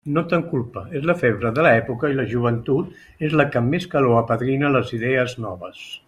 [0.13, 3.75] No te'n culpe; és la febre de l'època, i la joventut és la que amb
[3.77, 5.85] més calor apadrina les idees noves.